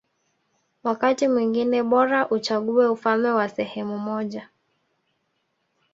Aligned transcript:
Wakati 0.83 1.27
mwingine 1.27 1.77
bora 1.91 2.29
uchague 2.29 2.85
ufalme 2.87 3.29
wa 3.29 3.49
sehemu 3.49 3.97
moja 3.99 4.49